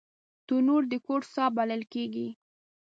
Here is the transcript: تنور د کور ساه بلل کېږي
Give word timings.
تنور 0.47 0.83
د 0.91 0.93
کور 1.05 1.21
ساه 1.33 1.49
بلل 1.57 1.81
کېږي 1.93 2.27